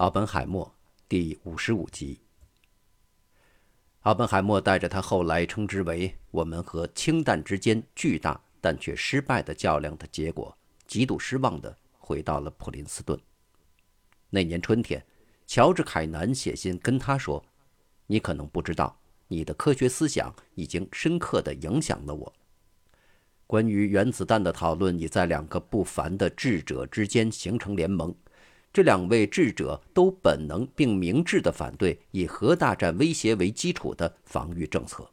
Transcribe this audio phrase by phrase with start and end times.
[0.00, 0.74] 奥本海默
[1.10, 2.18] 第五十五集。
[4.00, 10.56] 奥本海默带着他后来称之为“我们和氢弹之间巨大但却失败的较量”的结果，
[10.86, 13.20] 极度失望地回到了普林斯顿。
[14.30, 15.04] 那年春天，
[15.46, 17.44] 乔治·凯南写信跟他说
[18.08, 18.98] ：“你可能不知道，
[19.28, 22.32] 你的科学思想已经深刻地影响了我。
[23.46, 28.14] 关于原子弹的讨论已在两个不凡的智者之间形成联盟。”
[28.72, 35.10] 这两位智者都本能并明智地反对以核大战威胁为基础的防御政策。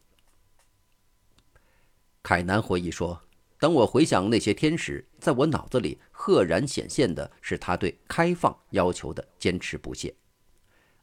[2.22, 3.20] 凯南回忆说
[3.60, 10.14] ：“当我回想那些天时，在我脑子里赫然显现的是他对开放要求的坚持不懈。”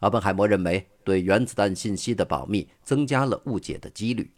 [0.00, 4.30] 奥本海默认为，对原子弹信息的保密增加了误解的几率。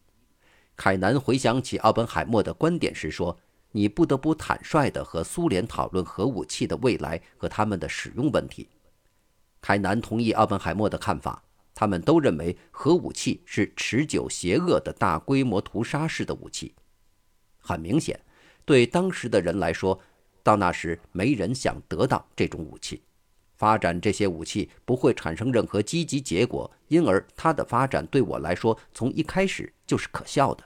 [0.74, 3.38] 凯南回想起奥本海默的观点时说。
[3.76, 8.70] 你不得不坦率地和苏联讨论核武器的未来和他们的使用问题。
[9.60, 11.42] 凯南同意奥本海默的看法，
[11.74, 16.74] 他们都认为核武器是持久邪恶的大规模屠杀式的武器。
[17.58, 18.18] 很明显，
[18.64, 20.00] 对当时的人来说，
[20.42, 23.02] 到那时没人想得到这种武器。
[23.56, 30.64] 发展这些武器不会产生任何积极结果，因而它的发展对我来说从一开始就是可笑的。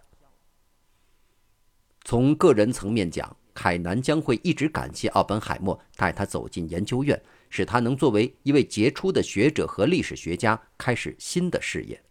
[2.10, 12.02] 从个人层面讲，凯南将会一直感谢奥本海默带他走进研究院，使他能作为一位杰出的学者和历史学家开始新的事业。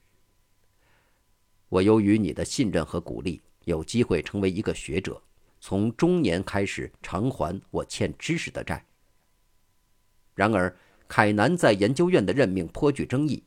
[1.67, 5.21] 我由于你的信任和鼓励，有机会成为一个学者，
[5.59, 8.85] 从中年开始偿还我欠知识的债。
[10.33, 10.73] 然而，
[11.09, 13.43] 凯南在研究院的任命颇具争议，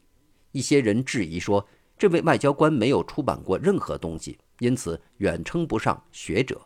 [0.50, 1.67] 一些人质疑说，
[2.03, 4.36] 这位外交官没有出版过任何东西。
[4.58, 6.61] 因此，远称不上学者。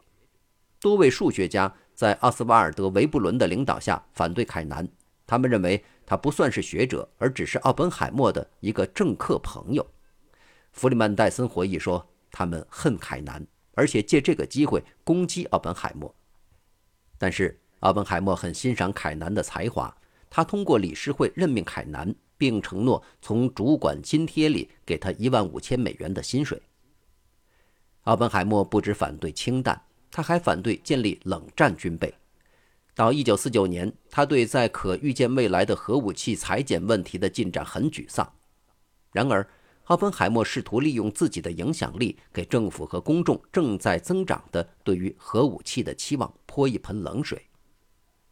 [0.81, 4.89] 多位数学家在奥斯瓦尔德·维布伦的领导下反对凯南，
[5.27, 9.87] 他们认为他不算是学者，而只是奥本海默的一个政客朋友。
[10.73, 16.15] 弗里曼·戴森回忆说，他们恨凯南，而且借这个机会攻击奥本海默。
[17.19, 19.95] 但是，奥本海默很欣赏凯南的才华，
[20.31, 26.61] 他通过理事会任命凯南，并承诺从主管津贴里给他一万五千美元的薪水。
[28.03, 32.15] 奥本海默不止反对氢弹，他还反对建立冷战军备。
[32.95, 38.33] 到1949年，他对在可预见未来的核武器裁减问题的进展很沮丧。
[39.13, 39.47] 然而，
[39.85, 47.47] 奥本海默试图利用自己的影响力，给政府和公众正在增长的对于核武器的期望泼一盆冷水。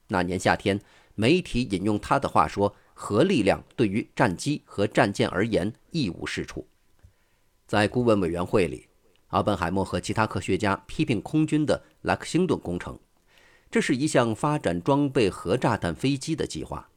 [0.08, 0.80] 那年夏天，
[1.14, 6.66] 媒体引用他的话说：“核力量对于战机和战舰而言一无是处。”
[7.68, 8.88] 在顾问委员会里。
[9.28, 12.96] 奥本海默和其他科学家批评空军的莱克星顿工程，
[13.68, 16.88] 这是一项发展装备核炸弹飞机的计划。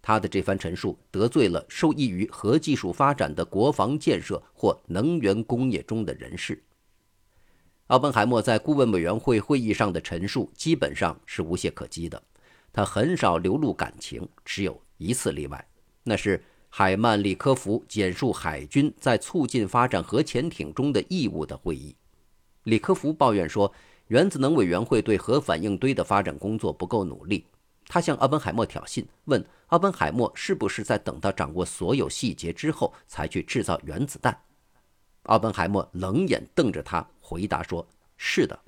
[0.00, 6.62] 他的这番陈述得罪了受益于核技术发展的国防建设或能源工业中的人士。
[7.88, 12.22] 奥本海默在顾问委员会会议上的陈述基本上是无懈可击的，
[12.72, 15.68] 他很少流露感情，只有一次例外，
[16.04, 16.42] 那是。
[16.74, 21.94] 海曼里科夫简述海军在促进发展核潜艇中的义务的会议。
[22.62, 23.70] 里科夫抱怨说，
[24.06, 27.44] 原子能委员会对核反应堆的发展工作不够努力。
[27.86, 34.34] 他向奥本海默挑衅，问奥本海默是不是在等到掌握所有细节之后才去制造原子弹。
[35.24, 37.86] 奥本海默冷眼瞪着他，回答说
[38.16, 38.58] ：“是的。”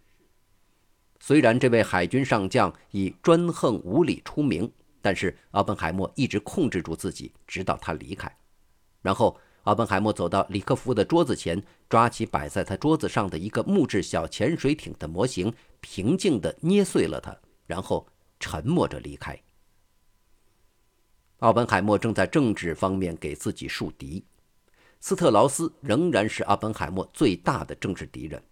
[1.21, 4.71] 虽然这位海军上将以专横无理出名。
[5.05, 8.35] 但是奥本海默一直控制住自己，直到他离开。
[9.03, 18.09] 然后，奥本海默走到里克夫的桌子前，抓起摆在他桌子上的一个木质小潜水艇的模型，平静地捏碎了它，然后
[18.41, 19.39] 沉默着离开。
[21.41, 24.25] 奥本海默正在政治方面给自己树敌，
[25.01, 28.43] 斯特劳斯仍然是奥本海默最大的政治敌人。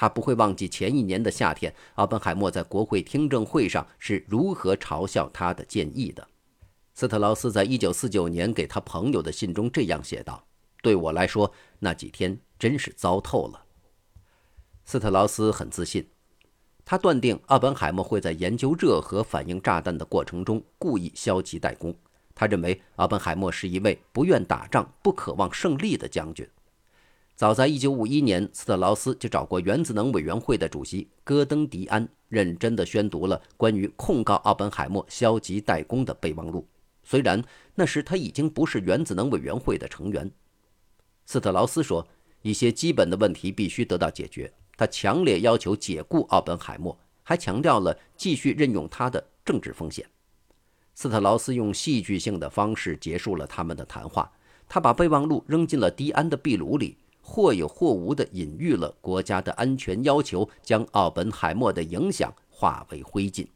[0.00, 6.26] 他不会忘记前一年的夏天，奥本海默在国会听证会上是如何嘲笑他的建议的。
[6.94, 10.42] 斯特劳斯在一九四九年给他朋友的信中这样写道
[10.80, 13.62] ：“对我来说，那几天真是糟透了。”
[14.86, 16.08] 斯特劳斯很自信，
[16.82, 21.94] 他断定奥本海默会在研究热核反应炸弹的过程中故意消极怠工。
[22.34, 26.48] 他认为奥本海默是一位不愿打仗、不渴望胜利的将军。
[27.40, 36.68] 早在1951年，斯特劳斯就找过原子能委员会的主席戈登·迪安，认真地宣读了关于控告奥本海默消极怠工的备忘录。
[37.02, 37.42] 虽然
[37.74, 40.30] 那时他已经不是原子能委员会的成员，
[41.24, 42.06] 斯特劳斯说，
[42.42, 44.52] 一些基本的问题必须得到解决。
[44.76, 50.06] 他强烈要求解雇奥本海默，还强调了继续任用他的政治风险。
[50.94, 54.30] 斯特劳斯用戏剧性的方式结束了他们的谈话。
[54.72, 63.46] 他把备忘录扔进了迪安的壁炉里，或有或无地隐喻了国家的安全要求，将奥本海默的影响化为灰烬。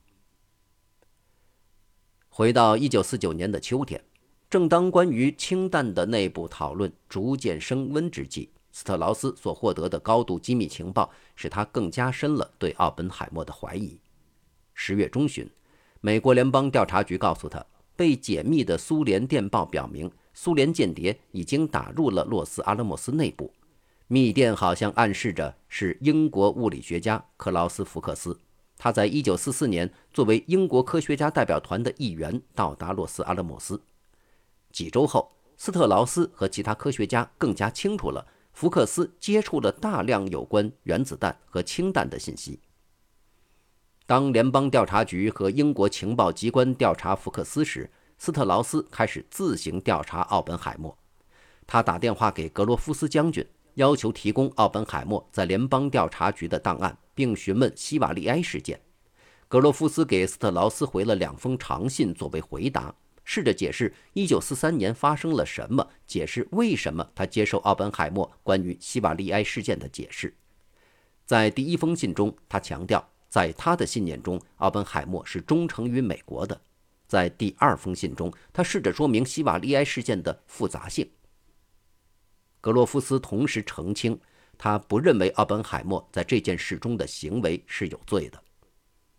[2.28, 4.02] 回到一九四九年的秋天，
[4.50, 13.98] 正当关于氢弹的内部讨论逐渐升温之际，斯特劳斯所获得的高度机密情报使他更加深了对奥本海默的怀疑。
[14.74, 15.48] 十月中旬。
[16.00, 17.64] 美国联邦调查局告诉他，
[17.96, 23.50] 被解密的苏联电报表明，苏联间谍已经打入了洛斯阿拉莫斯内部。
[24.08, 28.38] 密电好像暗示着是英国物理学家克劳斯·福克斯。
[28.76, 33.80] 他在1944年作为英国科学家代表团的一员到达洛斯阿拉莫斯。
[34.72, 42.60] 几周后，斯特劳斯和其他科学家更加清楚了福克斯接触了大量有关原子弹和氢弹的信息。
[44.06, 50.96] 当联邦调查局和英国情报机关调查福克斯时，斯特劳斯开始自行调查奥本海默。
[51.66, 58.80] 他打电话给格罗夫斯将军，要求提供奥本海默在联邦调查局的档案，并询问西瓦利埃事件。
[59.48, 62.94] 格罗夫斯给斯特劳斯回了两封长信作为回答，
[63.24, 70.34] 试着解释1943年发生了什么，解释为什么他接受奥本海默关于西瓦利埃事件的解释。
[71.24, 73.08] 在第一封信中，他强调。
[73.30, 76.60] 在他的信念中，奥本海默是忠诚于美国的。
[77.06, 81.08] 在第二封信中，他试着说明西瓦利埃事件的复杂性。
[82.60, 84.18] 格罗夫斯同时澄清，
[84.56, 88.42] 他不认为奥本海默在这件事中的行为是有罪的。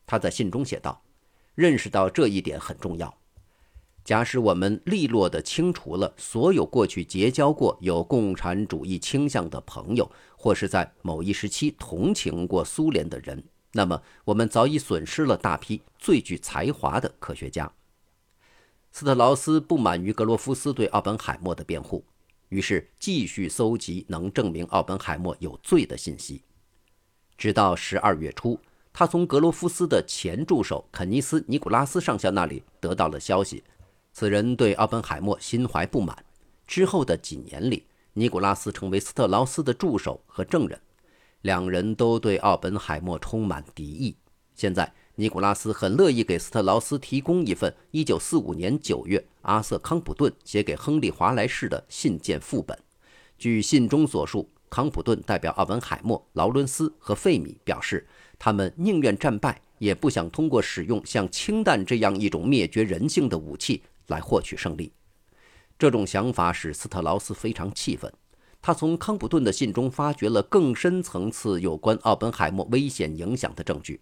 [0.06, 1.02] 他在信中写道
[1.54, 3.16] ：“认识到这一点很重要。
[4.04, 13.44] 假使我们利落地清除了所有过去结交过有共产主义倾向的朋友，或是在某一时期同情过苏联的人。”
[13.78, 17.70] 那么，我们早已损失了大批最具才华的科学家。
[18.94, 22.02] 斯特劳斯不满于格罗夫斯对奥本海默的辩护，
[22.48, 26.42] 于是继续搜集能证明奥本海默有罪的信息。
[27.38, 28.58] 直到十二月初，
[28.94, 33.62] 他从格罗夫斯的前助手肯尼斯·尼古拉斯上校那里得到了消息，
[34.14, 36.18] 此人对奥本海默心怀不满。
[36.66, 40.80] 之后的几年里，尼古拉斯成为斯特劳斯的助手和证人。
[41.46, 44.16] 两人都对奥本海默充满敌意。
[44.56, 52.76] 现在，尼古拉斯很乐意给斯特劳斯提供一份1945年9月阿瑟·康普顿写给亨利·华莱士的信件副本。
[53.38, 58.08] 据信中所述，康普顿代表奥本海默、劳伦斯和费米表示，
[58.40, 64.92] 他们宁愿战败，也不想通过使用像氢弹这样一种灭绝人性的武器来获取胜利。
[65.78, 68.12] 这种想法使斯特劳斯非常气愤。
[68.66, 74.02] 他从康普顿的信中发掘了更深层次有关奥本海默危险影响的证据。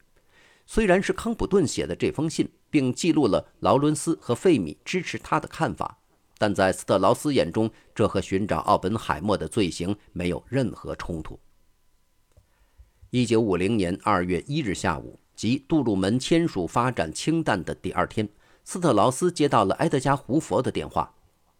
[0.65, 5.97] 虽然是康普顿写的这封信，并记录了劳伦斯和费米支持他的看法，
[6.37, 11.37] 但在斯特劳斯眼中，这和寻找奥本海默的罪行没有任何冲突。
[13.09, 18.29] 一九五零年二月一日下午，即杜鲁门签署发展氢弹的第二天，
[18.63, 21.13] 斯特劳斯接到了埃德加·胡佛的电话。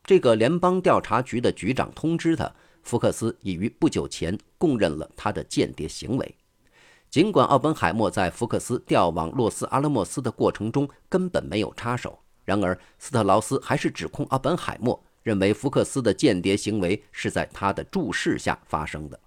[0.06, 2.50] 这个联邦调查局的局长通知他。
[2.84, 6.36] 福克斯已于不久前供认了他的间谍行为，
[7.10, 19.20] 尽管奥本海默在福克斯调往洛斯阿拉莫斯的过程中根本没有插手，然而斯特劳斯还是指控奥本海默，认为福克斯的间谍行为是在他的注视下发生的。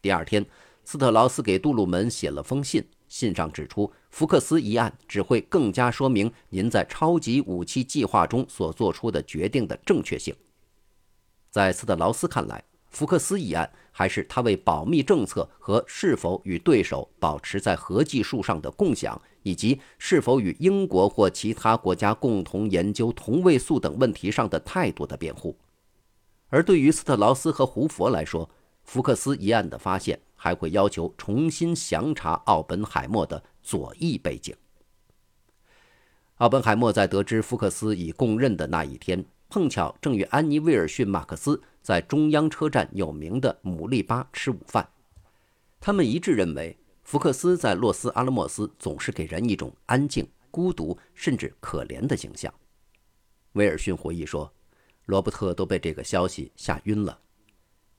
[0.00, 0.44] 第二天，
[0.84, 10.34] 斯特劳斯给杜鲁门写了封信，信上指出福克斯一案只会更加说明您在超级武器计划中所做出的决定的正确性。
[11.50, 25.58] 在斯特劳斯看来，福克斯一案，还是他为保密政策和是否与对手保持在核技术上的共享，以及是否与英国或其他国家共同研究同位素等问题上的态度的辩护。
[26.50, 28.48] 而对于斯特劳斯和胡佛来说，
[28.84, 34.54] 福克斯一案的发现还会要求重新详查奥本海默的左翼背景。
[36.36, 41.60] 奥本海默在得知福克斯已供认的那一天，碰巧正与安妮·威尔逊·马克思。
[41.84, 44.88] 在中央车站有名的姆利巴吃午饭，
[45.78, 52.50] 他们一致认为福克斯在洛斯阿拉莫斯总是给人一种安静、孤独甚至可怜的形象。
[53.52, 54.50] 威尔逊回忆说
[55.04, 57.18] ：“罗伯特都被这个消息吓晕了。”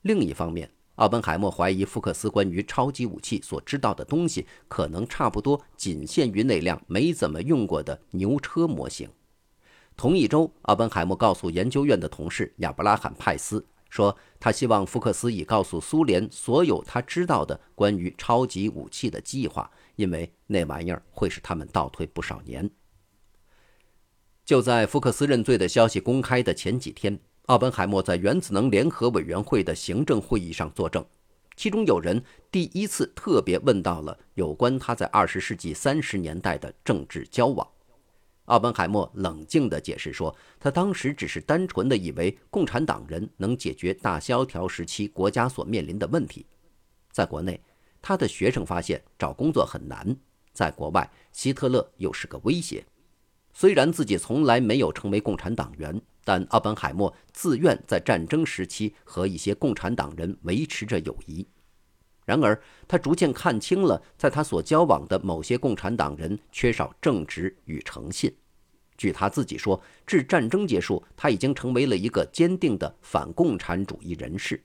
[0.02, 9.08] 另一方面，奥本海默怀疑福克斯关于超级武器所知道的东西可能差不多仅限于那辆没怎么用过的牛车模型。
[9.96, 13.64] 同一周，奥本海默告诉研究院的同事亚伯拉罕·派斯。
[13.96, 22.70] 说他希望福克斯已告诉苏联所有他知道的关于超级武器的计划，因为那玩意儿会使他们倒退不少年。
[24.44, 31.02] 就在福克斯认罪的消息公开的前几天，奥本海默在原子能联合委员会的行政会议上作证，
[31.56, 32.22] 其中有人
[32.52, 37.66] 第一次特别问到了有关他在二十世纪三十年代的政治交往。
[38.46, 46.46] 奥本海默冷静地解释说，他当时只是单纯地以为共产党人能解决大萧条时期国家所面临的问题。
[47.10, 47.60] 在国内，
[48.00, 50.14] 他的学生发现找工作很难；
[50.52, 52.84] 在国外，希特勒又是个威胁。
[53.52, 61.44] 虽然自己从来没有成为共产党员，但奥本海默自愿在战争时期和一些共产党人维持着友谊。
[62.26, 68.30] 然而，他逐渐看清了，在他所交往的某些共产党人缺少正直与诚信。
[68.98, 74.60] 据他自己说，至战争结束，他已经成为了一个坚定的反共产主义人士。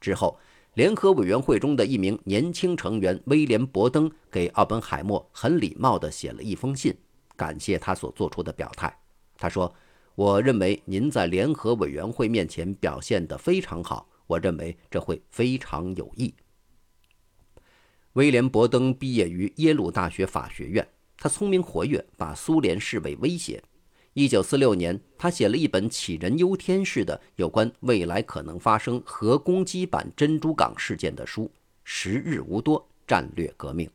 [0.00, 0.36] 之后，
[0.74, 6.92] 联合委员会中的一名年轻成员威廉·伯登给奥本海默很礼貌地写了一封信，
[7.36, 8.92] 感谢他所做出的表态。
[9.36, 9.72] 他说
[10.16, 16.34] ：“我认为您在联合委员会面前表现得非常好，我认为这会非常有益。”
[18.18, 20.84] 威廉·伯登毕业于耶鲁大学法学院，
[21.16, 23.62] 他聪明活跃，把苏联视为威胁。
[24.14, 31.44] 1946年，他写了一本杞人忧天式的有关未来可能发生核攻击版珍珠港事件的书
[31.84, 33.86] 《时日无多：战略革命》。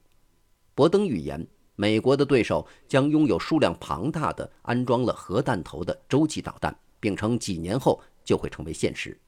[0.74, 9.20] 伯登预言，美国的对手将拥有数量庞大的安装了核弹头的洲际导弹，并称几年后就会成为现实。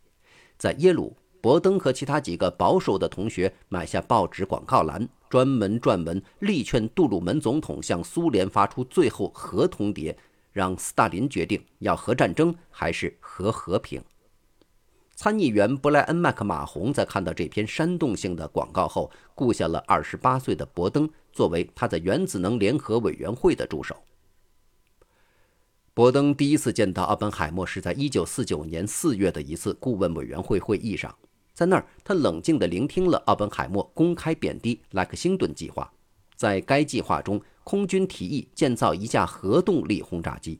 [0.57, 1.13] 在耶鲁。
[1.45, 10.15] 伯登和其他几个保守的同学买下报纸广告栏，专门撰文力劝杜鲁门总统向苏联发出最后核通牒，
[10.51, 14.01] 让斯大林决定要核战争还是核和平。
[15.13, 23.95] 参议员布莱恩·麦克马洪在看到这篇煽动性的广告后，雇下了28岁的伯登作为他在原子能联合委员会的助手。
[25.93, 31.15] 伯登第一次见到奥本海默是在1949年4月的一次顾问委员会会议上。
[31.55, 35.91] 在那儿，他冷静地聆听了奥本海默公开贬低莱克星顿计划。
[36.35, 40.59] 在该计划中，空军提议建造一架核动力轰炸机。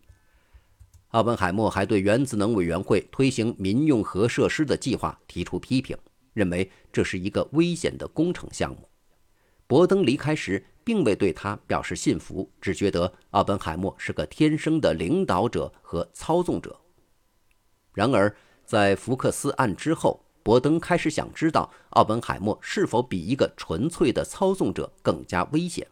[1.09, 5.97] 奥本海默还对原子能委员会推行民用核设施的计划提出批评，
[6.33, 8.89] 认为这是一个危险的工程项目。
[9.67, 16.79] 伯登离开时，并未对他表示信服，只觉得奥本海默是个天生的领导者和操纵者。
[17.93, 18.33] 然而，
[18.65, 25.87] 在福克斯案之后，伯登开始想知道奥本海默是否比一个纯粹的操纵者更加危险。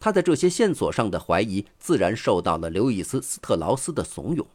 [0.00, 4.46] 他在这些线索上的怀疑自然受到了刘易斯·斯特劳斯的怂恿。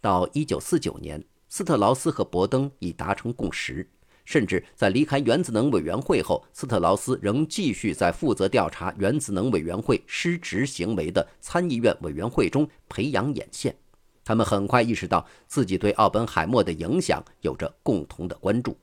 [0.00, 3.90] 到1949年，斯特劳斯和伯登已达成共识，
[4.24, 13.76] 甚至在离开原子能委员会后，斯特劳斯仍继续在负责调查原子能委员会失职行为的参议院委员会中培养眼线。
[14.24, 18.76] 他们很快意识到自己对奥本海默的影响有着共同的关注。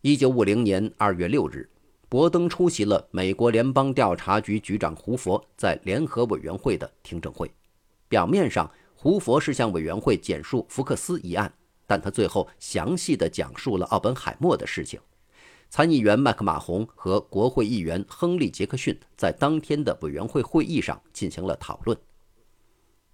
[0.00, 1.68] 一九五零年二月六日，
[2.08, 7.50] 伯登出席了美国联邦调查局局长胡佛在联合委员会的听证会。
[8.08, 11.52] 表面上，胡佛是向委员会简述福克斯一案，
[11.86, 15.00] 但他最后详细的讲述了奥本海默的事情。
[15.70, 21.96] 参议员麦克马洪和国会议员亨利·杰克逊在当天的委员会会议上进行了讨论。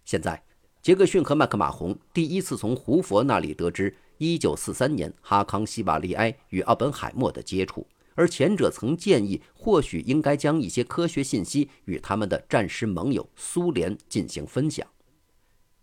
[0.09, 0.43] 现在，
[0.81, 14.89] 杰克逊和麦克马洪第一次从胡佛那里得知1943年哈康·西瓦利埃与奥本海默的接触，而前者曾建议或许应该将一些科学信息与他们的战时盟友苏联进行分享。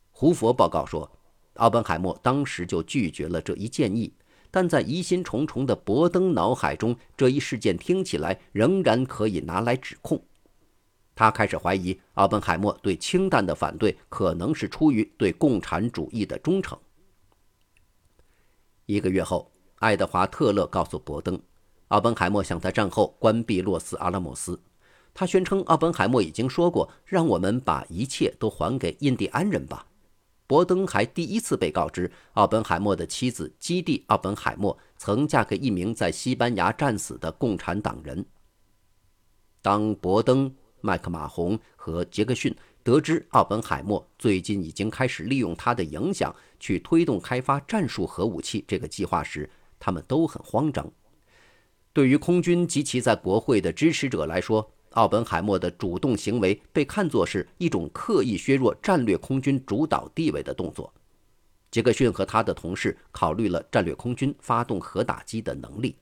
[0.10, 1.08] 胡佛报告说，
[1.58, 4.12] 奥本海默当时就拒绝了这一建议，
[4.50, 10.20] 但在疑心重重的博登脑海中，这一事件听起来仍然可以拿来指控。
[11.16, 16.78] 他开始怀疑奥本海默对氢弹的反对可能是出于对共产主义的忠诚。
[18.86, 21.42] 一个月后，爱德华·特勒告诉伯登，
[21.88, 24.60] 奥本海默想在战后关闭洛斯阿拉莫斯。
[25.14, 29.88] 他宣称，奥本海默已经说过：“让我们把一切都还给印第安人吧。”
[30.46, 38.26] 伯登还第一次被告知，奥本海默的妻子基蒂·奥本海默曾嫁给一名在西班牙战死的共产党人。
[39.62, 40.54] 当伯登。
[40.86, 49.50] 麦克马洪和杰克逊得知奥本海默最近已经开始利用他的影响去推动开发战术核武器这个计划时，
[49.80, 50.88] 他们都很慌张。
[51.92, 60.94] 对于空军及其在国会的支持者来说，奥本海默的主动行为被看作是一种刻意削弱战略空军主导地位的动作。
[61.72, 65.96] 杰克逊和他的同事考虑了战略空军发动核打击的能力。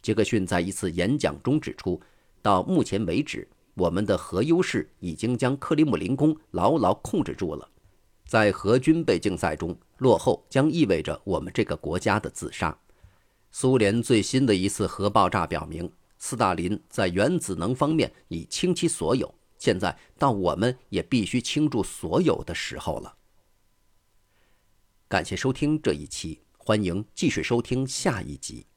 [0.00, 2.00] 杰克逊在一次演讲中指出，
[2.40, 3.46] 到目前为止。
[3.74, 7.68] 我们的核优势已经将克里姆林宫牢牢控制住了。
[8.26, 12.76] 在核军备竞赛中落后，将意味着我们这个国家的自杀。
[13.50, 19.34] 苏联最新的一次核爆炸表明，斯大林在原子能方面已倾其所有。
[19.58, 23.16] 现在到我们也必须倾注所有的时候了。
[25.08, 28.69] 感谢收听这一期，欢迎继续收听下一集。